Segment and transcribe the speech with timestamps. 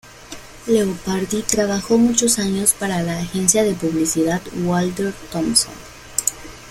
[0.65, 5.75] Leopardi trabajó muchos años para la agencia de publicidad Walter Thompson.